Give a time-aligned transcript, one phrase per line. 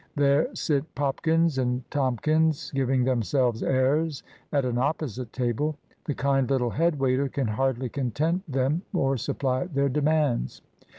[0.15, 5.77] There sit Popkins and Tomkins giving themselves airs at an opposite table.
[6.05, 10.63] The kind little head waiter can hardly content them or supply their demands.